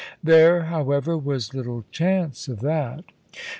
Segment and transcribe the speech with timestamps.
[0.23, 3.03] There, however, was little chance of that.